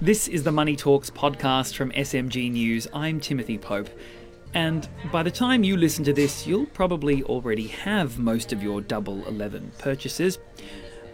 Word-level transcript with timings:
This 0.00 0.28
is 0.28 0.42
the 0.42 0.52
Money 0.52 0.76
Talks 0.76 1.10
podcast 1.10 1.74
from 1.74 1.90
SMG 1.92 2.52
News. 2.52 2.86
I'm 2.92 3.18
Timothy 3.18 3.56
Pope. 3.56 3.88
And 4.52 4.86
by 5.10 5.22
the 5.22 5.30
time 5.30 5.64
you 5.64 5.76
listen 5.76 6.04
to 6.04 6.12
this, 6.12 6.46
you'll 6.46 6.66
probably 6.66 7.22
already 7.24 7.68
have 7.68 8.18
most 8.18 8.52
of 8.52 8.62
your 8.62 8.80
Double 8.80 9.26
Eleven 9.26 9.72
purchases. 9.78 10.38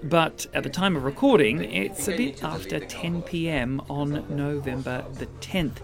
But 0.03 0.46
at 0.53 0.64
the 0.64 0.68
time 0.68 0.96
of 0.96 1.04
recording, 1.04 1.63
it's 1.63 2.08
a 2.08 2.17
bit 2.17 2.42
after 2.42 2.81
10 2.81 3.22
pm 3.22 3.81
on 3.88 4.24
November 4.28 5.04
the 5.12 5.26
10th. 5.26 5.78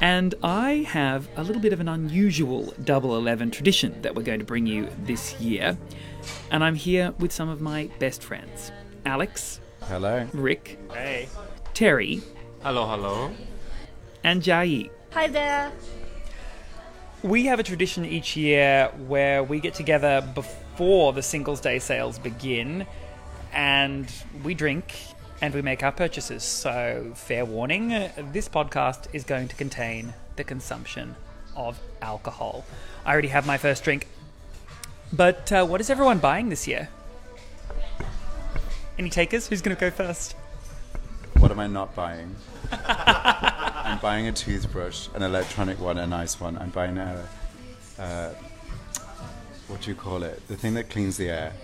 And 0.00 0.34
I 0.42 0.86
have 0.88 1.28
a 1.36 1.42
little 1.42 1.62
bit 1.62 1.72
of 1.72 1.80
an 1.80 1.88
unusual 1.88 2.74
Double 2.84 3.16
Eleven 3.16 3.50
tradition 3.50 4.00
that 4.02 4.14
we're 4.14 4.22
going 4.22 4.38
to 4.38 4.44
bring 4.44 4.66
you 4.66 4.88
this 5.04 5.40
year. 5.40 5.78
And 6.50 6.62
I'm 6.62 6.74
here 6.74 7.14
with 7.18 7.32
some 7.32 7.48
of 7.48 7.62
my 7.62 7.88
best 7.98 8.22
friends 8.22 8.70
Alex, 9.06 9.60
Hello. 9.80 10.28
Rick, 10.34 10.78
Hey. 10.92 11.28
Terry, 11.78 12.20
Hello, 12.64 12.88
hello. 12.88 13.30
and 14.24 14.42
Jai. 14.42 14.90
Hi 15.12 15.28
there. 15.28 15.70
We 17.22 17.44
have 17.44 17.60
a 17.60 17.62
tradition 17.62 18.04
each 18.04 18.36
year 18.36 18.90
where 19.06 19.44
we 19.44 19.60
get 19.60 19.74
together 19.74 20.28
before 20.34 21.12
the 21.12 21.22
Singles 21.22 21.60
Day 21.60 21.78
sales 21.78 22.18
begin 22.18 22.84
and 23.52 24.12
we 24.42 24.54
drink 24.54 24.92
and 25.40 25.54
we 25.54 25.62
make 25.62 25.84
our 25.84 25.92
purchases. 25.92 26.42
So, 26.42 27.12
fair 27.14 27.44
warning 27.44 27.90
this 28.32 28.48
podcast 28.48 29.06
is 29.12 29.22
going 29.22 29.46
to 29.46 29.54
contain 29.54 30.14
the 30.34 30.42
consumption 30.42 31.14
of 31.54 31.78
alcohol. 32.02 32.64
I 33.06 33.12
already 33.12 33.28
have 33.28 33.46
my 33.46 33.56
first 33.56 33.84
drink. 33.84 34.08
But 35.12 35.52
uh, 35.52 35.64
what 35.64 35.80
is 35.80 35.90
everyone 35.90 36.18
buying 36.18 36.48
this 36.48 36.66
year? 36.66 36.88
Any 38.98 39.10
takers? 39.10 39.46
Who's 39.46 39.62
going 39.62 39.76
to 39.76 39.80
go 39.80 39.92
first? 39.92 40.34
What 41.48 41.56
am 41.56 41.60
I 41.60 41.66
not 41.66 41.94
buying? 41.94 42.36
I'm 42.70 43.98
buying 44.00 44.28
a 44.28 44.32
toothbrush, 44.32 45.08
an 45.14 45.22
electronic 45.22 45.80
one, 45.80 45.96
a 45.96 46.06
nice 46.06 46.38
one. 46.38 46.58
I'm 46.58 46.68
buying 46.68 46.98
a, 46.98 47.26
uh, 47.98 48.34
what 49.68 49.80
do 49.80 49.88
you 49.88 49.96
call 49.96 50.24
it? 50.24 50.46
The 50.48 50.56
thing 50.56 50.74
that 50.74 50.90
cleans 50.90 51.16
the 51.16 51.30
air. 51.30 51.54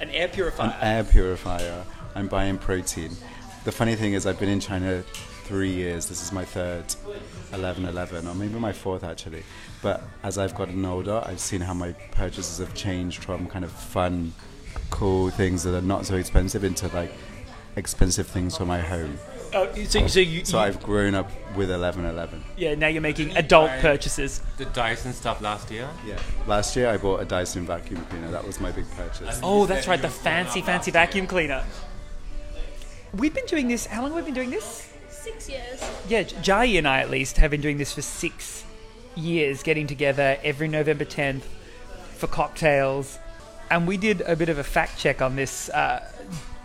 An 0.00 0.08
air 0.08 0.28
purifier. 0.28 0.70
An 0.70 0.76
air 0.80 1.04
purifier. 1.04 1.84
I'm 2.14 2.26
buying 2.26 2.56
protein. 2.56 3.10
The 3.64 3.72
funny 3.72 3.96
thing 3.96 4.14
is, 4.14 4.24
I've 4.24 4.40
been 4.40 4.48
in 4.48 4.60
China 4.60 5.04
three 5.42 5.72
years. 5.72 6.06
This 6.06 6.22
is 6.22 6.32
my 6.32 6.46
third 6.46 6.86
11 7.52 7.84
11, 7.84 8.26
or 8.26 8.34
maybe 8.34 8.58
my 8.58 8.72
fourth 8.72 9.04
actually. 9.04 9.42
But 9.82 10.02
as 10.22 10.38
I've 10.38 10.54
gotten 10.54 10.82
older, 10.86 11.22
I've 11.26 11.38
seen 11.38 11.60
how 11.60 11.74
my 11.74 11.92
purchases 12.12 12.56
have 12.66 12.72
changed 12.72 13.22
from 13.22 13.46
kind 13.48 13.66
of 13.66 13.72
fun, 13.72 14.32
cool 14.88 15.28
things 15.28 15.64
that 15.64 15.76
are 15.76 15.82
not 15.82 16.06
so 16.06 16.14
expensive 16.14 16.64
into 16.64 16.88
like 16.96 17.12
expensive 17.76 18.26
things 18.26 18.56
for 18.56 18.64
my 18.64 18.80
home. 18.80 19.18
Oh, 19.52 19.72
so, 19.86 20.06
so 20.08 20.18
you, 20.20 20.44
So 20.44 20.56
you- 20.58 20.64
I've 20.64 20.82
grown 20.82 21.14
up 21.14 21.30
with 21.56 21.70
11 21.70 22.04
11. 22.06 22.42
yeah, 22.56 22.74
now 22.74 22.88
you're 22.88 23.00
making 23.00 23.36
adult 23.36 23.70
Right. 23.70 23.80
purchases. 23.80 24.40
The 24.56 24.64
Dyson 24.66 25.12
stuff 25.12 25.40
last 25.40 25.70
year. 25.70 25.88
Yeah. 26.04 26.18
Last 26.46 26.74
year 26.74 26.88
I 26.90 26.96
bought 26.96 27.20
a 27.20 27.24
Dyson 27.24 27.64
vacuum 27.66 28.04
cleaner. 28.10 28.30
That 28.32 28.44
was 28.44 28.60
my 28.60 28.72
big 28.72 28.84
purchase. 28.96 29.38
Oh, 29.42 29.64
that's 29.66 29.86
right, 29.86 30.00
the 30.02 30.08
fancy, 30.08 30.60
fancy 30.60 30.90
vacuum 30.90 31.26
cleaner. 31.28 31.62
We've 33.14 33.32
been 33.34 33.46
doing 33.46 33.68
this. 33.68 33.86
How 33.86 34.02
long 34.02 34.10
have 34.12 34.24
we 34.24 34.24
been 34.24 34.34
doing 34.34 34.50
this? 34.50 34.88
Six 35.08 35.48
years. 35.48 35.80
Yeah, 36.08 36.24
J- 36.24 36.36
Jai 36.42 36.64
and 36.64 36.88
I 36.88 37.00
at 37.00 37.10
least 37.10 37.36
have 37.38 37.50
been 37.52 37.60
doing 37.60 37.78
this 37.78 37.92
for 37.92 38.02
six 38.02 38.64
years, 39.14 39.62
getting 39.62 39.86
together 39.86 40.36
every 40.42 40.66
November 40.66 41.04
10th 41.04 41.42
for 42.16 42.26
cocktails. 42.26 43.18
And 43.70 43.86
we 43.86 43.96
did 43.96 44.20
a 44.22 44.34
bit 44.34 44.48
of 44.48 44.58
a 44.58 44.64
fact 44.64 44.98
check 44.98 45.22
on 45.22 45.36
this 45.36 45.68
uh, 45.70 46.00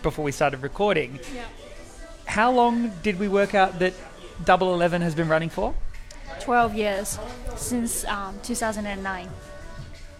before 0.02 0.26
we 0.26 0.32
started 0.32 0.62
recording. 0.62 1.20
Yeah. 1.34 1.46
How 2.26 2.52
long 2.52 2.92
did 3.02 3.20
we 3.20 3.28
work 3.28 3.56
out 3.56 3.80
that 3.80 3.94
Double 4.46 4.74
Eleven 4.74 5.02
has 5.02 5.16
been 5.16 5.28
running 5.28 5.50
for? 5.50 5.74
12 6.42 6.76
years 6.76 7.20
since 7.56 8.06
um, 8.06 8.40
2009. 8.44 9.30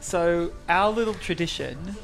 So 0.02 0.52
our 0.68 0.90
little 0.90 1.14
tradition 1.14 1.96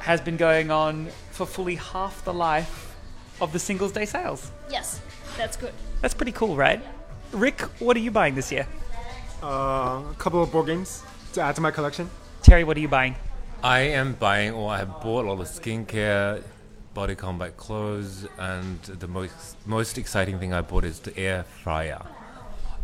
has 0.00 0.20
been 0.20 0.36
going 0.36 0.70
on 0.70 1.08
for 1.30 1.46
fully 1.46 1.76
half 1.76 2.24
the 2.24 2.32
life 2.34 2.96
of 3.40 3.52
the 3.52 3.58
Singles 3.58 3.92
Day 3.92 4.04
sales. 4.06 4.50
Yes, 4.70 5.00
that's 5.36 5.56
good. 5.56 5.72
That's 6.00 6.14
pretty 6.14 6.32
cool, 6.32 6.56
right? 6.56 6.82
Rick, 7.32 7.60
what 7.80 7.96
are 7.96 8.00
you 8.00 8.10
buying 8.10 8.34
this 8.34 8.52
year? 8.52 8.66
Uh, 9.42 10.02
a 10.10 10.14
couple 10.18 10.42
of 10.42 10.52
board 10.52 10.66
games 10.66 11.02
to 11.32 11.40
add 11.40 11.54
to 11.56 11.60
my 11.60 11.70
collection. 11.70 12.08
Terry, 12.42 12.64
what 12.64 12.76
are 12.76 12.80
you 12.80 12.88
buying? 12.88 13.16
I 13.62 13.80
am 13.80 14.12
buying, 14.14 14.52
or 14.52 14.70
I 14.70 14.78
have 14.78 15.00
bought 15.00 15.24
a 15.24 15.32
lot 15.32 15.40
of 15.40 15.48
skincare, 15.48 16.42
body 16.94 17.14
combat 17.14 17.56
clothes, 17.56 18.26
and 18.38 18.80
the 18.82 19.08
most 19.08 19.56
most 19.66 19.98
exciting 19.98 20.38
thing 20.38 20.54
I 20.54 20.62
bought 20.62 20.84
is 20.84 21.00
the 21.00 21.16
air 21.18 21.42
fryer. 21.42 22.00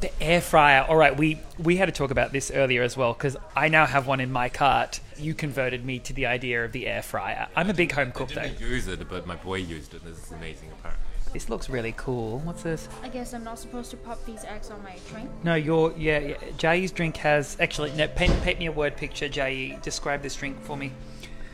The 0.00 0.10
air 0.22 0.40
fryer. 0.40 0.84
All 0.88 0.96
right, 0.96 1.16
we 1.16 1.40
we 1.58 1.76
had 1.76 1.86
to 1.86 1.92
talk 1.92 2.10
about 2.10 2.32
this 2.32 2.50
earlier 2.50 2.82
as 2.82 2.96
well 2.96 3.12
because 3.12 3.36
I 3.54 3.68
now 3.68 3.86
have 3.86 4.06
one 4.06 4.20
in 4.20 4.32
my 4.32 4.48
cart. 4.48 5.00
You 5.16 5.34
converted 5.34 5.84
me 5.84 5.98
to 6.00 6.12
the 6.12 6.26
idea 6.26 6.64
of 6.64 6.72
the 6.72 6.86
air 6.86 7.02
fryer. 7.02 7.48
I'm 7.54 7.70
a 7.70 7.74
big 7.74 7.92
home 7.92 8.12
cook 8.12 8.30
though. 8.30 8.42
didn't 8.42 8.60
use 8.60 8.88
it, 8.88 9.08
but 9.08 9.26
my 9.26 9.36
boy 9.36 9.56
used 9.56 9.94
it. 9.94 10.04
This 10.04 10.18
is 10.18 10.32
amazing, 10.32 10.70
apparently. 10.72 11.06
This 11.32 11.48
looks 11.48 11.70
really 11.70 11.94
cool. 11.96 12.40
What's 12.40 12.64
this? 12.64 12.88
I 13.04 13.08
guess 13.08 13.34
I'm 13.34 13.44
not 13.44 13.58
supposed 13.58 13.92
to 13.92 13.96
pop 13.96 14.24
these 14.24 14.44
eggs 14.44 14.70
on 14.70 14.82
my 14.82 14.96
drink. 15.10 15.30
No, 15.44 15.54
your 15.54 15.94
yeah, 15.96 16.18
yeah. 16.18 16.36
Jai's 16.58 16.90
drink 16.90 17.16
has 17.18 17.56
actually 17.60 17.92
no. 17.92 18.08
Paint, 18.08 18.42
paint 18.42 18.58
me 18.58 18.66
a 18.66 18.72
word 18.72 18.96
picture, 18.96 19.28
Jai. 19.28 19.78
Describe 19.82 20.22
this 20.22 20.34
drink 20.34 20.60
for 20.62 20.76
me. 20.76 20.92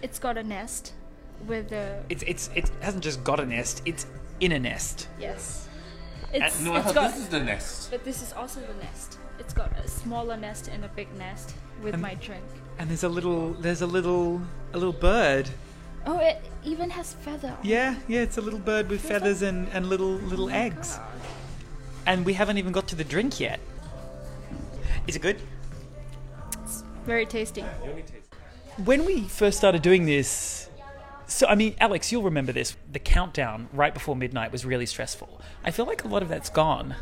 It's 0.00 0.18
got 0.18 0.38
a 0.38 0.42
nest 0.42 0.94
with 1.46 1.68
the. 1.70 1.98
It's 2.08 2.22
it's 2.24 2.50
it 2.54 2.70
hasn't 2.80 3.04
just 3.04 3.22
got 3.24 3.40
a 3.40 3.46
nest. 3.46 3.82
It's 3.84 4.06
in 4.40 4.52
a 4.52 4.58
nest. 4.58 5.08
Yes. 5.20 5.68
It's, 6.32 6.60
No, 6.60 6.74
I 6.74 6.78
it's 6.78 6.86
thought 6.86 6.94
got. 6.94 7.10
this 7.12 7.20
is 7.22 7.28
the 7.28 7.40
nest. 7.40 7.90
But 7.90 8.04
this 8.04 8.20
is 8.22 8.32
also 8.32 8.60
the 8.60 8.74
nest. 8.84 9.18
It's 9.38 9.54
got 9.54 9.70
a 9.78 9.88
smaller 9.88 10.36
nest 10.36 10.68
and 10.68 10.84
a 10.84 10.88
big 10.88 11.08
nest 11.16 11.54
with 11.82 11.94
And- 11.94 12.02
my 12.02 12.14
drink. 12.14 12.44
And 12.78 12.90
there's 12.90 13.04
a 13.04 13.08
little 13.08 13.54
there's 13.54 13.80
a 13.82 13.86
little 13.86 14.42
a 14.74 14.78
little 14.78 14.92
bird. 14.92 15.48
Oh, 16.04 16.18
it 16.18 16.42
even 16.64 16.90
has 16.90 17.14
feather. 17.14 17.48
on. 17.48 17.58
Yeah, 17.62 17.94
yeah, 18.06 18.20
it's 18.20 18.36
a 18.38 18.40
little 18.40 18.58
bird 18.60 18.88
with 18.88 19.00
feathers 19.00 19.42
and, 19.42 19.68
and 19.72 19.88
little 19.88 20.12
little 20.30 20.46
oh 20.46 20.52
eggs. 20.64 20.98
And 22.06 22.24
we 22.26 22.34
haven't 22.34 22.58
even 22.58 22.72
got 22.72 22.86
to 22.88 22.96
the 22.96 23.02
drink 23.04 23.40
yet. 23.40 23.58
Is 25.06 25.16
it 25.16 25.22
good? 25.22 25.40
It's 26.62 26.84
very 27.04 27.26
tasty. 27.26 27.62
When 28.84 29.04
we 29.04 29.22
first 29.22 29.56
started 29.58 29.82
doing 29.82 30.04
this, 30.06 30.68
so 31.26 31.46
I 31.46 31.54
mean, 31.54 31.74
Alex, 31.80 32.12
you'll 32.12 32.22
remember 32.22 32.52
this. 32.52 32.76
The 32.90 32.98
countdown 32.98 33.68
right 33.72 33.92
before 33.92 34.16
midnight 34.16 34.52
was 34.52 34.64
really 34.64 34.86
stressful. 34.86 35.40
I 35.64 35.70
feel 35.70 35.86
like 35.86 36.04
a 36.04 36.08
lot 36.08 36.22
of 36.22 36.28
that's 36.28 36.50
gone. 36.50 36.94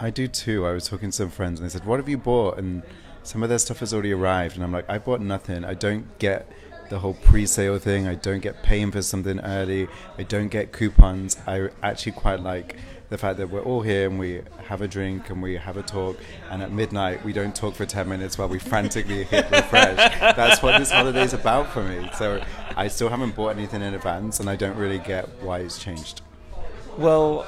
I 0.00 0.10
do 0.10 0.26
too. 0.26 0.66
I 0.66 0.72
was 0.72 0.88
talking 0.88 1.10
to 1.10 1.16
some 1.16 1.30
friends 1.30 1.60
and 1.60 1.68
they 1.68 1.72
said, 1.72 1.84
What 1.86 2.00
have 2.00 2.08
you 2.08 2.18
bought? 2.18 2.58
And 2.58 2.82
some 3.22 3.42
of 3.42 3.48
their 3.48 3.58
stuff 3.58 3.80
has 3.80 3.94
already 3.94 4.12
arrived. 4.12 4.56
And 4.56 4.64
I'm 4.64 4.72
like, 4.72 4.88
I 4.88 4.98
bought 4.98 5.20
nothing. 5.20 5.64
I 5.64 5.74
don't 5.74 6.18
get 6.18 6.48
the 6.94 7.00
whole 7.00 7.14
pre 7.14 7.44
sale 7.44 7.76
thing. 7.80 8.06
I 8.06 8.14
don't 8.14 8.38
get 8.38 8.62
paying 8.62 8.92
for 8.92 9.02
something 9.02 9.40
early. 9.40 9.88
I 10.16 10.22
don't 10.22 10.46
get 10.46 10.72
coupons. 10.72 11.36
I 11.44 11.70
actually 11.82 12.12
quite 12.12 12.38
like 12.38 12.76
the 13.08 13.18
fact 13.18 13.38
that 13.38 13.50
we're 13.50 13.62
all 13.62 13.82
here 13.82 14.08
and 14.08 14.16
we 14.16 14.42
have 14.68 14.80
a 14.80 14.86
drink 14.86 15.28
and 15.28 15.42
we 15.42 15.56
have 15.56 15.76
a 15.76 15.82
talk. 15.82 16.16
And 16.52 16.62
at 16.62 16.70
midnight, 16.70 17.24
we 17.24 17.32
don't 17.32 17.54
talk 17.54 17.74
for 17.74 17.84
10 17.84 18.08
minutes 18.08 18.38
while 18.38 18.46
we 18.46 18.60
frantically 18.60 19.24
hit 19.24 19.50
refresh. 19.50 19.96
That's 20.36 20.62
what 20.62 20.78
this 20.78 20.92
holiday's 20.92 21.32
about 21.32 21.72
for 21.72 21.82
me. 21.82 22.08
So 22.16 22.40
I 22.76 22.86
still 22.86 23.08
haven't 23.08 23.34
bought 23.34 23.56
anything 23.56 23.82
in 23.82 23.92
advance 23.92 24.38
and 24.38 24.48
I 24.48 24.54
don't 24.54 24.76
really 24.76 25.00
get 25.00 25.28
why 25.42 25.58
it's 25.58 25.82
changed. 25.82 26.20
Well, 26.96 27.44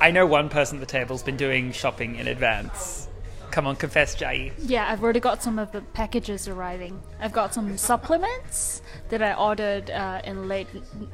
I 0.00 0.12
know 0.12 0.24
one 0.24 0.48
person 0.48 0.78
at 0.78 0.80
the 0.80 0.86
table's 0.86 1.22
been 1.22 1.36
doing 1.36 1.72
shopping 1.72 2.16
in 2.16 2.26
advance. 2.26 3.06
Come 3.52 3.66
on, 3.66 3.76
confess, 3.76 4.14
Jai. 4.14 4.50
Yeah, 4.64 4.90
I've 4.90 5.02
already 5.02 5.20
got 5.20 5.42
some 5.42 5.58
of 5.58 5.72
the 5.72 5.82
packages 5.82 6.48
arriving. 6.48 7.02
I've 7.20 7.34
got 7.34 7.52
some 7.52 7.76
supplements 7.76 8.80
that 9.10 9.22
I 9.22 9.34
ordered 9.34 9.90
uh, 9.90 10.22
in 10.24 10.48
late 10.48 10.68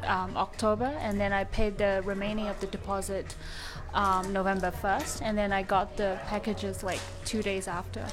um, 0.05 0.37
October, 0.37 0.87
and 1.01 1.21
then 1.21 1.33
I 1.33 1.43
paid 1.45 1.79
the 1.79 2.01
remaining 2.05 2.47
of 2.47 2.61
the 2.61 2.69
deposit 2.69 3.35
um, 3.93 4.33
November 4.33 4.71
1st, 4.71 5.23
and 5.23 5.37
then 5.37 5.53
I 5.53 5.65
got 5.65 5.97
the 5.97 6.17
packages 6.27 6.85
like 6.85 7.01
two 7.25 7.43
days 7.43 7.67
after. 7.67 8.07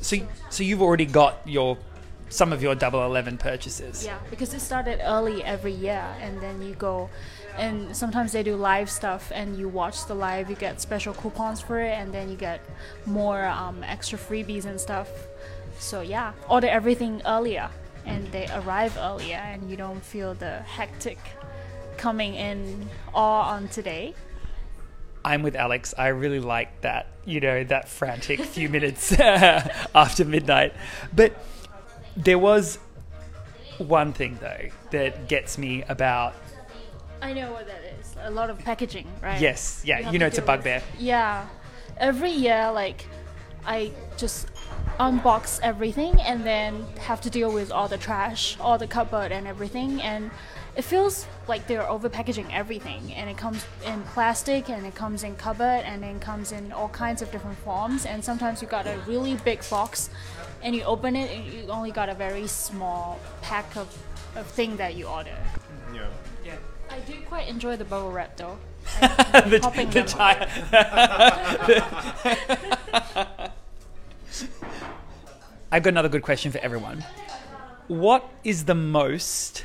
So, 0.00 0.16
so 0.50 0.64
you've 0.64 0.82
already 0.82 1.06
got 1.06 1.38
your 1.46 1.78
some 2.28 2.52
of 2.52 2.60
your 2.60 2.74
Double 2.74 3.04
Eleven 3.04 3.38
purchases. 3.38 4.04
Yeah, 4.04 4.18
because 4.28 4.52
it 4.52 4.58
started 4.58 5.00
early 5.04 5.44
every 5.44 5.72
year, 5.72 6.04
and 6.20 6.40
then 6.40 6.60
you 6.60 6.74
go, 6.74 7.08
and 7.58 7.96
sometimes 7.96 8.32
they 8.32 8.42
do 8.42 8.56
live 8.56 8.90
stuff, 8.90 9.30
and 9.34 9.56
you 9.56 9.68
watch 9.68 10.06
the 10.06 10.14
live, 10.14 10.50
you 10.50 10.56
get 10.56 10.80
special 10.80 11.14
coupons 11.14 11.60
for 11.60 11.80
it, 11.80 11.92
and 11.92 12.12
then 12.12 12.30
you 12.30 12.36
get 12.36 12.60
more 13.06 13.44
um, 13.44 13.82
extra 13.82 14.18
freebies 14.18 14.64
and 14.64 14.80
stuff. 14.80 15.08
So 15.78 16.00
yeah, 16.00 16.32
order 16.48 16.68
everything 16.68 17.22
earlier, 17.26 17.70
and 18.04 18.26
they 18.32 18.48
arrive 18.54 18.96
earlier, 18.98 19.36
and 19.36 19.70
you 19.70 19.76
don't 19.76 20.02
feel 20.02 20.34
the 20.34 20.58
hectic 20.60 21.18
coming 21.96 22.34
in 22.34 22.88
all 23.14 23.42
on 23.42 23.68
today. 23.68 24.14
I'm 25.24 25.42
with 25.42 25.56
Alex. 25.56 25.92
I 25.98 26.08
really 26.08 26.38
like 26.38 26.82
that, 26.82 27.08
you 27.24 27.40
know, 27.40 27.64
that 27.64 27.88
frantic 27.88 28.40
few 28.40 28.68
minutes 28.68 29.12
after 29.18 30.24
midnight. 30.24 30.72
But 31.12 31.36
there 32.16 32.38
was 32.38 32.78
one 33.78 34.12
thing, 34.12 34.38
though, 34.40 34.68
that 34.92 35.28
gets 35.28 35.58
me 35.58 35.82
about 35.88 36.34
I 37.20 37.32
know 37.32 37.52
what 37.52 37.66
that 37.66 37.82
is. 37.98 38.14
A 38.22 38.30
lot 38.30 38.50
of 38.50 38.58
packaging, 38.58 39.06
right? 39.22 39.40
Yes, 39.40 39.82
yeah, 39.84 40.00
have 40.00 40.12
you 40.12 40.18
know 40.18 40.26
it's 40.26 40.38
a 40.38 40.42
bugbear. 40.42 40.82
Yeah. 40.98 41.46
Every 41.98 42.30
year, 42.30 42.70
like, 42.72 43.06
I 43.66 43.90
just 44.16 44.48
unbox 44.98 45.60
everything 45.62 46.20
and 46.20 46.44
then 46.44 46.84
have 47.00 47.20
to 47.22 47.30
deal 47.30 47.52
with 47.52 47.72
all 47.72 47.88
the 47.88 47.98
trash, 47.98 48.56
all 48.60 48.78
the 48.78 48.86
cupboard 48.86 49.32
and 49.32 49.46
everything. 49.46 50.00
And 50.00 50.30
it 50.76 50.82
feels 50.82 51.26
like 51.48 51.66
they're 51.66 51.88
over 51.88 52.08
packaging 52.08 52.52
everything. 52.52 53.12
And 53.14 53.28
it 53.28 53.36
comes 53.36 53.64
in 53.84 54.02
plastic 54.02 54.68
and 54.68 54.86
it 54.86 54.94
comes 54.94 55.24
in 55.24 55.34
cupboard 55.36 55.82
and 55.84 56.02
then 56.02 56.20
comes 56.20 56.52
in 56.52 56.70
all 56.72 56.88
kinds 56.90 57.22
of 57.22 57.30
different 57.32 57.58
forms. 57.58 58.06
And 58.06 58.24
sometimes 58.24 58.62
you 58.62 58.68
got 58.68 58.86
a 58.86 58.98
really 59.06 59.34
big 59.36 59.68
box 59.68 60.10
and 60.62 60.74
you 60.74 60.82
open 60.84 61.16
it 61.16 61.30
and 61.30 61.52
you 61.52 61.68
only 61.68 61.90
got 61.90 62.08
a 62.08 62.14
very 62.14 62.46
small 62.46 63.18
pack 63.42 63.76
of, 63.76 63.88
of 64.36 64.46
thing 64.46 64.76
that 64.76 64.94
you 64.94 65.06
order. 65.06 65.36
Yeah. 67.06 67.14
I 67.14 67.18
do 67.18 67.24
quite 67.26 67.48
enjoy 67.48 67.76
the 67.76 67.84
bubble 67.84 68.12
wrap 68.12 68.36
though. 68.36 68.58
the, 69.00 69.58
Popping 69.62 69.88
the 69.90 70.02
them. 70.02 70.06
tire. 70.06 70.48
I've 75.72 75.82
got 75.82 75.90
another 75.90 76.08
good 76.08 76.22
question 76.22 76.52
for 76.52 76.58
everyone. 76.58 77.04
What 77.88 78.24
is 78.44 78.64
the 78.64 78.74
most 78.74 79.62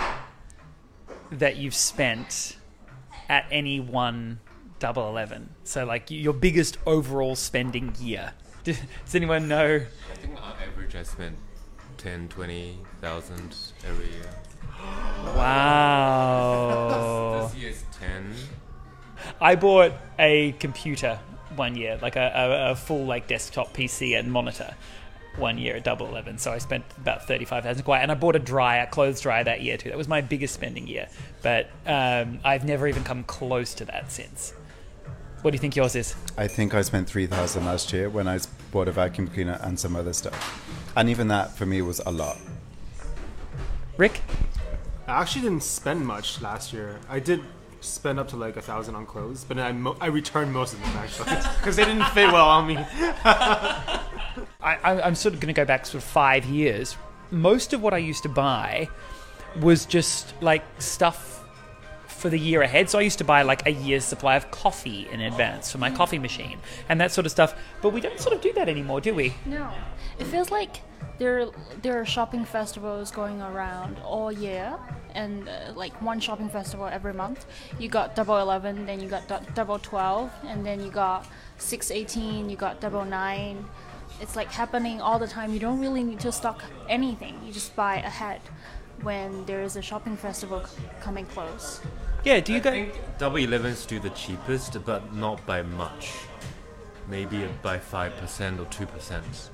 that 1.32 1.58
you've 1.58 1.76
spent 1.76 2.58
at 3.30 3.46
any 3.52 3.80
one 3.80 4.40
double 4.80 5.08
eleven? 5.08 5.50
So, 5.64 5.86
like 5.86 6.10
your 6.10 6.34
biggest 6.34 6.78
overall 6.86 7.36
spending 7.36 7.94
year. 8.00 8.34
Does 8.64 8.78
anyone 9.14 9.48
know? 9.48 9.82
I 10.12 10.16
think 10.16 10.36
on 10.42 10.54
average 10.68 10.96
I 10.96 11.04
spent 11.04 11.36
10, 11.98 12.30
20,000 12.30 13.56
every 13.88 14.06
year. 14.12 14.30
Wow. 15.36 16.60
This 17.52 17.62
year's 17.62 17.84
10. 18.00 18.34
I 19.40 19.56
bought 19.56 19.94
a 20.20 20.52
computer 20.54 21.20
one 21.56 21.76
year, 21.76 22.00
like 22.02 22.16
a, 22.16 22.32
a, 22.36 22.72
a 22.72 22.76
full 22.76 23.06
like 23.06 23.28
desktop 23.28 23.74
PC 23.74 24.18
and 24.18 24.32
monitor 24.32 24.76
one 25.38 25.58
year 25.58 25.76
at 25.76 25.84
Double 25.84 26.08
Eleven. 26.08 26.38
So 26.38 26.52
I 26.52 26.58
spent 26.58 26.84
about 26.98 27.28
thirty 27.28 27.46
five 27.46 27.64
thousand 27.64 27.84
quite, 27.84 28.02
and 28.02 28.12
I 28.12 28.16
bought 28.16 28.36
a 28.36 28.40
dryer, 28.40 28.86
clothes 28.86 29.22
dryer 29.22 29.44
that 29.44 29.62
year 29.62 29.78
too. 29.78 29.90
That 29.90 29.98
was 29.98 30.08
my 30.08 30.22
biggest 30.22 30.54
spending 30.54 30.88
year, 30.88 31.08
but 31.42 31.70
um, 31.86 32.40
I've 32.44 32.66
never 32.66 32.88
even 32.88 33.04
come 33.04 33.24
close 33.24 33.74
to 33.76 33.86
that 33.86 34.12
since. 34.12 34.54
What 35.42 35.52
do 35.52 35.56
you 35.56 35.60
think 35.60 35.76
yours 35.76 35.96
is? 35.96 36.16
I 36.38 36.48
think 36.48 36.74
I 36.76 36.82
spent 36.82 37.10
three 37.10 37.28
thousand 37.28 37.66
last 37.66 37.92
year 37.94 38.10
when 38.10 38.28
I 38.28 38.40
bought 38.72 38.88
a 38.88 38.92
vacuum 38.92 39.28
cleaner 39.28 39.60
and 39.62 39.80
some 39.80 39.96
other 39.96 40.14
stuff, 40.14 40.92
and 40.96 41.10
even 41.10 41.28
that 41.30 41.56
for 41.56 41.66
me 41.66 41.82
was 41.82 42.00
a 42.06 42.12
lot. 42.12 42.38
Rick? 43.98 44.22
I 45.12 45.22
actually 45.22 45.42
didn't 45.42 45.64
spend 45.64 46.06
much 46.06 46.42
last 46.42 46.72
year. 46.72 47.00
I 47.10 47.20
did 47.20 47.42
spend 47.82 48.20
up 48.20 48.28
to 48.30 48.38
like 48.38 48.56
a 48.58 48.62
thousand 48.62 48.96
on 48.96 49.06
clothes, 49.06 49.44
but 49.44 49.58
I, 49.60 49.72
mo- 49.72 49.98
I 50.00 50.08
returned 50.08 50.54
most 50.54 50.74
of 50.74 50.82
them 50.82 50.90
actually 50.96 51.36
because 51.58 51.76
they 51.76 51.86
didn't 51.86 52.06
fit 52.10 52.32
well 52.32 52.48
on 52.48 52.68
me. 52.68 52.78
I, 52.78 54.00
I, 54.62 55.02
I'm 55.02 55.16
sort 55.16 55.34
of 55.34 55.40
going 55.40 55.54
to 55.54 55.60
go 55.60 55.66
back 55.66 55.86
sort 55.86 56.04
of 56.04 56.10
five 56.10 56.46
years. 56.46 56.96
Most 57.30 57.74
of 57.74 57.82
what 57.82 57.94
I 57.94 57.98
used 57.98 58.24
to 58.24 58.30
buy 58.30 58.90
was 59.60 59.86
just 59.86 60.34
like 60.42 60.64
stuff 60.80 61.44
for 62.08 62.30
the 62.30 62.40
year 62.40 62.62
ahead. 62.62 62.90
So 62.90 63.00
I 63.00 63.02
used 63.02 63.18
to 63.18 63.24
buy 63.24 63.42
like 63.42 63.66
a 63.66 63.72
year's 63.72 64.06
supply 64.06 64.36
of 64.36 64.52
coffee 64.52 65.08
in 65.12 65.22
advance 65.22 65.72
for 65.72 65.80
my 65.80 65.90
mm. 65.90 65.96
coffee 65.96 66.20
machine 66.20 66.60
and 66.88 67.02
that 67.02 67.12
sort 67.12 67.26
of 67.26 67.32
stuff. 67.32 67.56
But 67.82 67.90
we 67.90 68.00
don't 68.00 68.20
sort 68.20 68.36
of 68.36 68.42
do 68.42 68.54
that 68.54 68.70
anymore, 68.70 69.02
do 69.02 69.14
we? 69.14 69.34
No, 69.46 69.72
it 70.20 70.26
feels 70.26 70.52
like 70.52 70.82
there 71.18 71.48
there 71.82 72.00
are 72.00 72.06
shopping 72.06 72.46
festivals 72.46 73.12
going 73.12 73.42
around 73.42 73.98
all 74.00 74.32
year, 74.32 74.78
and 75.16 75.48
uh, 75.50 75.74
like 75.76 76.00
one 76.02 76.20
shopping 76.20 76.50
festival 76.50 76.86
every 76.88 77.14
month. 77.14 77.46
You 77.80 77.90
got 77.90 78.16
Double 78.16 78.38
Eleven, 78.38 78.86
then 78.86 79.00
you 79.00 79.08
got 79.10 79.28
du- 79.28 79.42
Double 79.54 79.80
Twelve, 79.80 80.32
and 80.48 80.66
then 80.66 80.84
you 80.84 80.92
got 80.92 81.28
Six 81.58 81.92
Eighteen, 81.92 82.50
you 82.50 82.56
got 82.58 82.80
Double 82.82 83.06
Nine. 83.06 83.66
It's 84.20 84.36
like 84.36 84.52
happening 84.52 85.02
all 85.02 85.18
the 85.20 85.28
time. 85.28 85.54
You 85.54 85.60
don't 85.60 85.80
really 85.80 86.04
need 86.04 86.20
to 86.22 86.32
stock 86.32 86.64
anything. 86.90 87.40
You 87.46 87.52
just 87.52 87.76
buy 87.76 87.96
ahead 87.98 88.42
when 89.02 89.46
there 89.46 89.62
is 89.62 89.76
a 89.78 89.82
shopping 89.82 90.16
festival 90.16 90.64
c- 90.66 90.78
coming 91.02 91.26
close. 91.26 91.82
Yeah, 92.24 92.40
do 92.40 92.52
you 92.54 92.60
I 92.60 92.62
go? 92.62 92.72
think 92.72 92.94
Double 93.18 93.38
Elevens 93.38 93.86
do 93.86 94.00
the 94.00 94.12
cheapest, 94.12 94.84
but 94.86 95.14
not 95.16 95.44
by 95.48 95.64
much. 95.64 96.14
Maybe 97.08 97.48
by 97.64 97.78
5% 97.80 98.60
or 98.60 98.66
2%. 98.66 99.50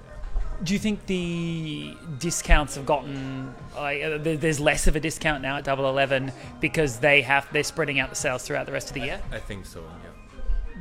Do 0.64 0.74
you 0.74 0.80
think 0.80 1.06
the 1.06 1.96
discounts 2.18 2.76
have 2.76 2.86
gotten 2.86 3.54
like 3.76 4.02
uh, 4.02 4.18
there's 4.20 4.60
less 4.60 4.88
of 4.88 4.96
a 4.96 5.00
discount 5.00 5.44
now 5.44 5.58
at 5.58 5.64
Double 5.64 5.88
Eleven 5.88 6.32
because 6.60 6.98
they 7.00 7.22
have 7.22 7.48
they're 7.54 7.64
spreading 7.64 8.00
out 8.00 8.10
the 8.10 8.16
sales 8.16 8.44
throughout 8.44 8.66
the 8.66 8.72
rest 8.72 8.88
of 8.88 8.96
the 8.96 9.02
year? 9.02 9.22
I 9.32 9.38
think 9.38 9.66
so, 9.68 9.82
yeah. 9.82 10.10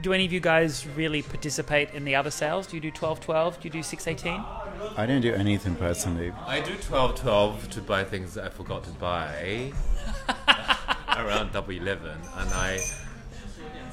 Do 0.03 0.13
any 0.13 0.25
of 0.25 0.33
you 0.33 0.41
guys 0.41 0.87
really 0.89 1.23
participate 1.23 1.91
in 1.93 2.05
the 2.05 2.15
other 2.15 2.31
sales? 2.31 2.67
Do 2.67 2.77
you 2.77 2.81
do 2.81 2.91
twelve 2.91 3.21
twelve? 3.21 3.61
Do 3.61 3.69
you 3.69 3.71
do 3.71 3.83
six 3.83 4.07
eighteen? 4.07 4.43
I 4.97 5.05
don't 5.05 5.21
do 5.21 5.35
anything 5.35 5.75
personally. 5.75 6.33
I 6.47 6.61
do 6.61 6.75
12 6.75 7.21
12 7.21 7.71
to 7.71 7.81
buy 7.81 8.05
things 8.05 8.35
that 8.35 8.45
I 8.45 8.49
forgot 8.49 8.85
to 8.85 8.91
buy 8.91 9.73
around 11.17 11.53
Double 11.53 11.73
Eleven, 11.73 12.19
and 12.37 12.51
I, 12.51 12.81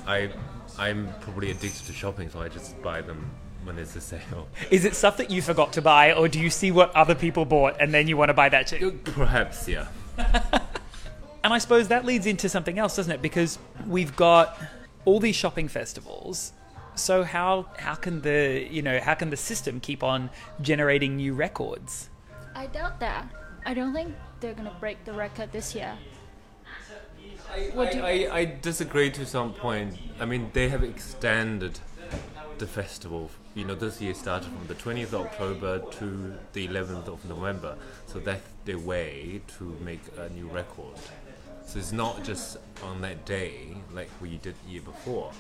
I, 0.08 0.30
I'm 0.78 1.14
probably 1.22 1.52
addicted 1.52 1.86
to 1.88 1.94
shopping, 1.94 2.30
so 2.30 2.40
I 2.42 2.50
just 2.50 2.82
buy 2.82 3.02
them 3.02 3.30
when 3.66 3.76
there's 3.76 3.96
a 3.96 4.02
sale. 4.02 4.48
Is 4.72 4.86
it 4.86 4.96
stuff 4.96 5.18
that 5.18 5.30
you 5.32 5.42
forgot 5.42 5.74
to 5.74 5.82
buy, 5.82 6.14
or 6.14 6.28
do 6.28 6.40
you 6.40 6.50
see 6.50 6.72
what 6.72 6.96
other 6.96 7.16
people 7.16 7.46
bought 7.46 7.78
and 7.80 7.94
then 7.94 8.08
you 8.08 8.18
want 8.18 8.30
to 8.30 8.34
buy 8.34 8.50
that 8.50 8.68
too? 8.68 9.00
Perhaps, 9.04 9.68
yeah. 9.68 9.88
And 11.44 11.54
I 11.54 11.58
suppose 11.58 11.90
that 11.90 12.06
leads 12.06 12.26
into 12.26 12.48
something 12.48 12.80
else, 12.80 12.96
doesn't 12.96 13.12
it? 13.12 13.22
Because 13.22 13.60
we've 13.86 14.16
got 14.16 14.58
all 15.04 15.20
these 15.20 15.36
shopping 15.36 15.68
festivals. 15.68 16.54
So 16.96 17.24
how 17.26 17.66
how 17.78 17.96
can 17.96 18.22
the 18.22 18.66
you 18.72 18.82
know 18.82 19.02
how 19.02 19.14
can 19.16 19.30
the 19.30 19.36
system 19.36 19.82
keep 19.82 20.04
on 20.04 20.30
generating 20.62 21.18
new 21.18 21.34
records? 21.34 22.10
I 22.56 22.68
doubt 22.68 23.02
that. 23.02 23.28
I 23.66 23.74
don't 23.74 23.94
think 23.94 24.16
they're 24.40 24.54
gonna 24.54 24.78
break 24.80 25.04
the 25.04 25.12
record 25.12 25.52
this 25.52 25.76
year. 25.76 25.98
I, 27.54 27.72
What 27.74 27.92
do 27.92 27.98
you- 27.98 28.04
I, 28.06 28.10
I, 28.32 28.38
I 28.40 28.46
disagree 28.62 29.12
to 29.12 29.26
some 29.26 29.54
point. 29.54 29.98
I 30.22 30.26
mean, 30.26 30.50
they 30.54 30.70
have 30.70 30.82
extended 30.84 31.80
the 32.60 32.68
festival. 32.68 33.30
You 33.56 33.66
know, 33.66 33.76
this 33.76 34.02
year 34.02 34.14
started 34.14 34.50
from 34.50 34.68
the 34.68 34.76
20th 34.76 35.14
of 35.14 35.26
October 35.26 35.80
to 35.80 36.34
the 36.54 36.68
11th 36.68 37.08
of 37.08 37.26
November. 37.26 37.76
So 38.08 38.20
that's 38.20 38.48
the 38.66 38.76
way 38.76 39.42
to 39.58 39.78
make 39.82 40.02
a 40.18 40.30
new 40.30 40.48
record. 40.48 40.96
So 41.66 41.80
it's 41.80 41.92
not 41.92 42.24
just 42.24 42.58
on 42.84 43.02
that 43.02 43.26
day 43.26 43.78
like 43.94 44.10
we 44.22 44.38
did 44.38 44.56
year 44.68 44.82
before. 44.82 45.32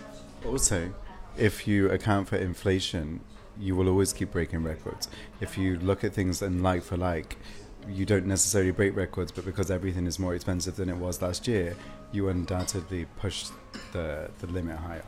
Also, 0.45 0.93
if 1.37 1.67
you 1.67 1.89
account 1.89 2.29
for 2.29 2.37
inflation, 2.37 3.21
you 3.59 3.75
will 3.75 3.87
always 3.87 4.13
keep 4.13 4.31
breaking 4.31 4.63
records. 4.63 5.07
If 5.41 5.57
you 5.57 5.77
look 5.79 6.03
at 6.03 6.13
things 6.13 6.41
in 6.41 6.63
like 6.63 6.83
for 6.83 6.97
like, 6.97 7.37
you 7.87 8.05
don't 8.05 8.25
necessarily 8.25 8.71
break 8.71 8.95
records, 8.95 9.31
but 9.31 9.45
because 9.45 9.69
everything 9.69 10.07
is 10.07 10.17
more 10.17 10.33
expensive 10.33 10.75
than 10.75 10.89
it 10.89 10.97
was 10.97 11.21
last 11.21 11.47
year, 11.47 11.75
you 12.11 12.29
undoubtedly 12.29 13.05
push 13.17 13.47
the, 13.91 14.29
the 14.39 14.47
limit 14.47 14.77
higher. 14.77 15.03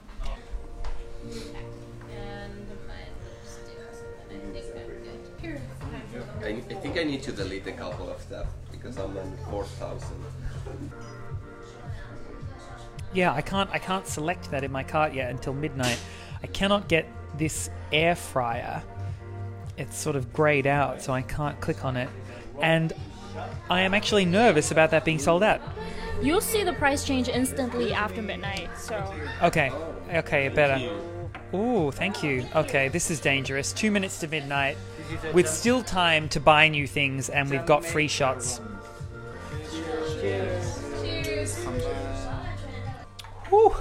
I, 6.43 6.47
I 6.47 6.73
think 6.75 6.97
I 6.97 7.03
need 7.03 7.23
to 7.23 7.31
delete 7.31 7.67
a 7.67 7.71
couple 7.71 8.09
of 8.09 8.21
stuff 8.21 8.47
because 8.71 8.97
I'm 8.97 9.17
on 9.17 9.37
4,000. 9.49 10.07
Yeah, 13.13 13.33
I 13.33 13.41
can't 13.41 13.69
I 13.71 13.79
can't 13.79 14.05
select 14.05 14.51
that 14.51 14.63
in 14.63 14.71
my 14.71 14.83
cart 14.83 15.13
yet 15.13 15.31
until 15.31 15.53
midnight. 15.53 15.99
I 16.43 16.47
cannot 16.47 16.87
get 16.89 17.07
this 17.37 17.69
air 17.91 18.15
fryer. 18.15 18.83
It's 19.77 19.97
sort 19.97 20.15
of 20.15 20.31
grayed 20.33 20.67
out, 20.67 21.01
so 21.01 21.13
I 21.13 21.21
can't 21.21 21.59
click 21.61 21.83
on 21.85 21.97
it. 21.97 22.09
And 22.61 22.93
I 23.69 23.81
am 23.81 23.93
actually 23.93 24.25
nervous 24.25 24.71
about 24.71 24.91
that 24.91 25.05
being 25.05 25.19
sold 25.19 25.43
out. 25.43 25.61
You'll 26.21 26.41
see 26.41 26.63
the 26.63 26.73
price 26.73 27.05
change 27.05 27.27
instantly 27.27 27.93
after 27.93 28.21
midnight. 28.21 28.69
So 28.77 29.13
Okay, 29.41 29.71
okay, 30.13 30.49
better. 30.49 30.77
Ooh, 31.55 31.91
thank 31.91 32.21
you. 32.21 32.45
Okay, 32.55 32.89
this 32.89 33.09
is 33.09 33.19
dangerous. 33.19 33.71
Two 33.71 33.91
minutes 33.91 34.19
to 34.19 34.27
midnight, 34.27 34.77
with 35.33 35.47
still 35.47 35.81
time 35.81 36.27
to 36.29 36.39
buy 36.39 36.67
new 36.67 36.85
things, 36.85 37.29
and 37.29 37.49
we've 37.49 37.65
got 37.65 37.85
free 37.85 38.07
shots. 38.07 38.59
Whew. 43.49 43.73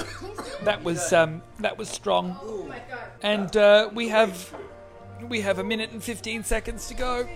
That 0.63 0.83
was 0.83 1.13
um, 1.13 1.43
that 1.61 1.77
was 1.77 1.89
strong. 1.89 2.73
And 3.23 3.55
uh, 3.57 3.91
we 3.93 4.09
have 4.09 4.55
we 5.29 5.41
have 5.41 5.59
a 5.59 5.65
minute 5.65 5.91
and 5.91 6.03
fifteen 6.03 6.45
seconds 6.45 6.89
to 6.89 6.95
go. 6.95 7.29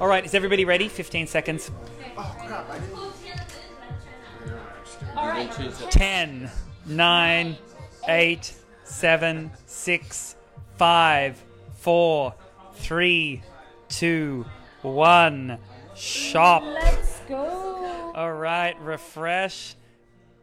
All 0.00 0.06
right, 0.06 0.24
is 0.24 0.34
everybody 0.34 0.64
ready? 0.64 0.88
Fifteen 0.88 1.26
seconds. 1.26 1.70
Ten, 5.90 6.50
nine, 6.86 7.56
eight, 8.06 8.54
seven, 8.84 9.50
six, 9.66 10.36
five, 10.76 11.42
four, 11.74 12.34
three, 12.74 13.42
two, 13.88 14.44
one. 14.82 15.58
Shop. 15.94 16.62
let's 16.62 17.20
go. 17.28 18.12
All 18.14 18.32
right, 18.32 18.80
refresh. 18.80 19.74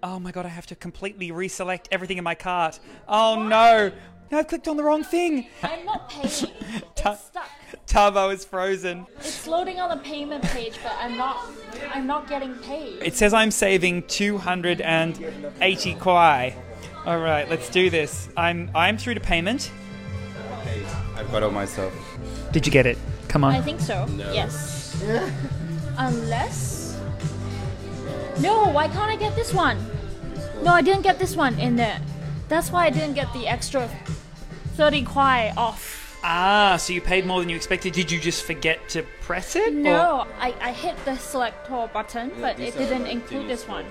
Oh 0.04 0.20
my 0.20 0.32
god, 0.32 0.46
I 0.46 0.50
have 0.50 0.68
to 0.68 0.76
completely 0.76 1.32
reselect 1.32 1.88
everything 1.92 2.18
in 2.18 2.24
my 2.24 2.36
cart. 2.36 2.80
Oh 3.08 3.42
no! 3.42 3.92
No, 4.32 4.40
I've 4.40 4.48
clicked 4.48 4.68
on 4.68 4.76
the 4.76 4.84
wrong 4.84 5.04
thing. 5.04 5.48
I'm 5.64 5.86
not 5.86 6.10
paying. 6.10 6.26
It's 6.26 6.46
stuck. 7.20 7.50
Taobao 7.88 8.34
is 8.34 8.44
frozen. 8.44 9.06
It's 9.18 9.46
loading 9.48 9.80
on 9.80 9.96
the 9.96 10.04
payment 10.04 10.44
page, 10.44 10.80
but 10.82 10.94
I'm 11.00 11.16
not. 11.16 11.46
I'm 11.94 12.08
not 12.08 12.28
getting 12.28 12.56
paid. 12.56 13.02
It 13.02 13.16
says 13.16 13.34
I'm 13.34 13.52
saving 13.52 14.04
280 14.08 15.96
kuai. 15.96 16.56
All 17.06 17.20
right, 17.20 17.48
let's 17.50 17.70
do 17.70 17.90
this. 17.90 18.30
I'm 18.36 18.72
I'm 18.74 18.98
through 18.98 19.14
to 19.14 19.20
payment. 19.20 19.72
I've 21.16 21.32
got 21.32 21.44
all 21.44 21.52
my 21.52 21.66
stuff. 21.66 21.94
Did 22.52 22.66
you 22.66 22.72
get 22.72 22.86
it? 22.86 22.98
Come 23.28 23.44
on. 23.44 23.54
I 23.54 23.62
think 23.62 23.80
so. 23.80 24.06
Yes. 24.18 25.02
Unless. 25.98 27.00
No, 28.40 28.70
why 28.70 28.88
can't 28.88 29.12
I 29.12 29.16
get 29.16 29.36
this 29.36 29.54
one? 29.54 29.78
No, 30.64 30.72
I 30.72 30.82
didn't 30.82 31.04
get 31.04 31.20
this 31.20 31.36
one 31.36 31.58
in 31.60 31.76
there. 31.76 32.00
That's 32.50 32.72
why 32.72 32.86
I 32.86 32.90
didn't 32.90 33.14
get 33.14 33.32
the 33.34 33.48
extra 33.48 33.88
30 34.74 35.06
kuai 35.06 35.56
off. 35.56 36.05
Ah, 36.28 36.76
so 36.80 36.92
you 36.92 37.02
paid 37.02 37.24
more 37.28 37.40
than 37.40 37.50
you 37.50 37.56
expected. 37.56 37.94
Did 37.94 38.10
you 38.10 38.20
just 38.20 38.46
forget 38.46 38.90
to 38.90 39.04
press 39.22 39.56
it? 39.56 39.68
or- 39.68 39.72
No, 39.78 40.26
I, 40.40 40.56
I 40.60 40.72
hit 40.72 40.96
the 41.06 41.16
select 41.18 41.70
all 41.70 41.88
button, 41.88 42.32
but 42.42 42.60
it 42.60 42.76
didn't 42.76 43.06
include 43.06 43.48
this 43.48 43.68
one. 43.68 43.86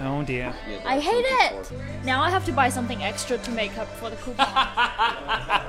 Oh 0.00 0.22
dear. 0.22 0.54
I 0.86 0.98
hate 0.98 1.26
it! 1.28 1.70
Now 2.02 2.22
I 2.22 2.30
have 2.30 2.46
to 2.46 2.52
buy 2.52 2.70
something 2.70 3.02
extra 3.02 3.36
to 3.36 3.50
make 3.50 3.76
up 3.76 3.88
for 3.98 4.08
the 4.08 4.16
coupon. 4.16 4.46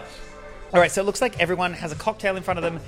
All 0.74 0.80
right, 0.82 0.92
so 0.92 1.02
it 1.02 1.06
looks 1.06 1.22
like 1.22 1.40
everyone 1.40 1.74
has 1.74 1.92
a 1.92 1.96
cocktail 1.96 2.36
in 2.38 2.44
front 2.44 2.58
of 2.60 2.64
them 2.64 2.80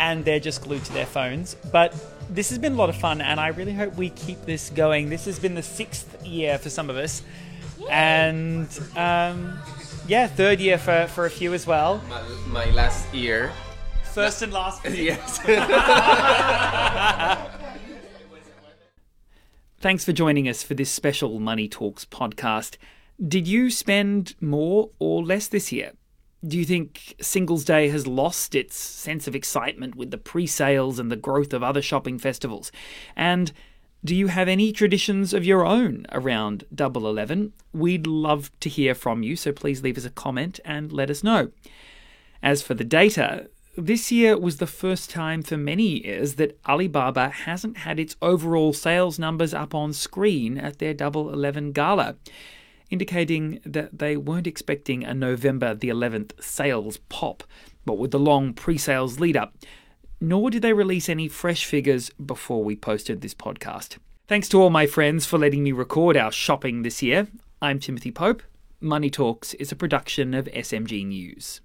and 0.00 0.24
they're 0.24 0.40
just 0.40 0.62
glued 0.62 0.84
to 0.84 0.92
their 0.92 1.06
phones. 1.06 1.56
But 1.72 1.94
this 2.30 2.48
has 2.50 2.58
been 2.58 2.72
a 2.72 2.76
lot 2.76 2.88
of 2.88 2.96
fun 2.96 3.20
and 3.20 3.38
I 3.40 3.48
really 3.48 3.72
hope 3.74 3.94
we 3.96 4.10
keep 4.10 4.42
this 4.46 4.70
going. 4.70 5.10
This 5.10 5.24
has 5.26 5.38
been 5.38 5.54
the 5.54 5.62
sixth 5.62 6.24
year 6.24 6.56
for 6.58 6.70
some 6.70 6.88
of 6.88 6.96
us. 6.96 7.22
And 7.90 8.68
um, 8.96 9.58
yeah, 10.06 10.26
third 10.26 10.60
year 10.60 10.78
for, 10.78 11.06
for 11.06 11.26
a 11.26 11.30
few 11.30 11.54
as 11.54 11.66
well. 11.66 12.02
My, 12.08 12.22
my 12.48 12.70
last 12.72 13.12
year. 13.14 13.52
First 14.12 14.42
and 14.42 14.52
last. 14.52 14.84
Yes. 14.90 15.38
Thanks 19.78 20.04
for 20.04 20.12
joining 20.12 20.48
us 20.48 20.62
for 20.62 20.74
this 20.74 20.90
special 20.90 21.40
Money 21.40 21.68
Talks 21.68 22.06
podcast. 22.06 22.76
Did 23.26 23.46
you 23.46 23.70
spend 23.70 24.34
more 24.40 24.90
or 24.98 25.22
less 25.22 25.48
this 25.48 25.72
year? 25.72 25.92
Do 26.46 26.58
you 26.58 26.64
think 26.64 27.14
Singles 27.20 27.64
Day 27.64 27.88
has 27.88 28.06
lost 28.06 28.54
its 28.54 28.76
sense 28.76 29.26
of 29.26 29.34
excitement 29.34 29.94
with 29.94 30.10
the 30.10 30.18
pre 30.18 30.46
sales 30.46 30.98
and 30.98 31.10
the 31.10 31.16
growth 31.16 31.52
of 31.52 31.62
other 31.62 31.82
shopping 31.82 32.18
festivals? 32.18 32.70
And 33.16 33.52
do 34.04 34.14
you 34.14 34.26
have 34.26 34.48
any 34.48 34.70
traditions 34.70 35.32
of 35.32 35.46
your 35.46 35.64
own 35.64 36.04
around 36.12 36.64
Double 36.74 37.08
Eleven? 37.08 37.54
We'd 37.72 38.06
love 38.06 38.50
to 38.60 38.68
hear 38.68 38.94
from 38.94 39.22
you, 39.22 39.34
so 39.34 39.50
please 39.50 39.82
leave 39.82 39.96
us 39.96 40.04
a 40.04 40.10
comment 40.10 40.60
and 40.62 40.92
let 40.92 41.08
us 41.08 41.24
know. 41.24 41.52
As 42.42 42.60
for 42.60 42.74
the 42.74 42.84
data, 42.84 43.48
this 43.78 44.12
year 44.12 44.38
was 44.38 44.58
the 44.58 44.66
first 44.66 45.08
time 45.08 45.42
for 45.42 45.56
many 45.56 46.04
years 46.04 46.34
that 46.34 46.58
Alibaba 46.68 47.30
hasn't 47.30 47.78
had 47.78 47.98
its 47.98 48.14
overall 48.20 48.74
sales 48.74 49.18
numbers 49.18 49.54
up 49.54 49.74
on 49.74 49.94
screen 49.94 50.58
at 50.58 50.80
their 50.80 50.92
Double 50.92 51.32
Eleven 51.32 51.72
gala, 51.72 52.16
indicating 52.90 53.58
that 53.64 54.00
they 54.00 54.18
weren't 54.18 54.46
expecting 54.46 55.02
a 55.02 55.14
November 55.14 55.74
the 55.74 55.88
11th 55.88 56.32
sales 56.42 56.98
pop, 57.08 57.42
but 57.86 57.96
with 57.96 58.10
the 58.10 58.18
long 58.18 58.52
pre 58.52 58.76
sales 58.76 59.18
lead 59.18 59.36
up. 59.36 59.54
Nor 60.24 60.48
did 60.48 60.62
they 60.62 60.72
release 60.72 61.10
any 61.10 61.28
fresh 61.28 61.66
figures 61.66 62.08
before 62.12 62.64
we 62.64 62.76
posted 62.76 63.20
this 63.20 63.34
podcast. 63.34 63.98
Thanks 64.26 64.48
to 64.48 64.62
all 64.62 64.70
my 64.70 64.86
friends 64.86 65.26
for 65.26 65.36
letting 65.36 65.62
me 65.62 65.70
record 65.70 66.16
our 66.16 66.32
shopping 66.32 66.80
this 66.80 67.02
year. 67.02 67.28
I'm 67.60 67.78
Timothy 67.78 68.10
Pope. 68.10 68.42
Money 68.80 69.10
Talks 69.10 69.52
is 69.52 69.70
a 69.70 69.76
production 69.76 70.32
of 70.32 70.46
SMG 70.46 71.06
News. 71.06 71.60